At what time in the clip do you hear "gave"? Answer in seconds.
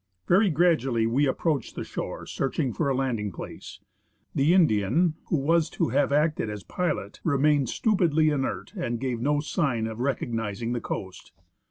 8.99-9.21